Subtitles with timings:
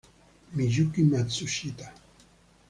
[0.55, 1.85] Miyuki Matsushita